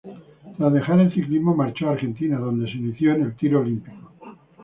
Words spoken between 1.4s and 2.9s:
marchó a Argentina, donde se